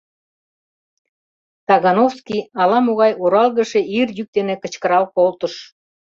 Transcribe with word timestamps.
—Тагановский 1.67 2.41
ала-могай 2.61 3.11
оралгыше 3.23 3.81
ир 3.99 4.07
йӱк 4.17 4.29
дене 4.37 4.55
кычкырал 4.61 5.05
колтыш. 5.15 5.53